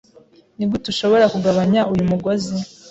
[0.57, 2.53] Nigute ushobora kugabanya uyu mugozi?